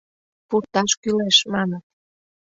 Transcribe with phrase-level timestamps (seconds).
[0.47, 1.83] —Пурташ кӱлеш,— маныт.